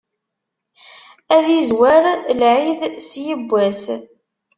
[1.35, 2.03] Ad izwer
[2.39, 3.83] lɛid s yibbwas.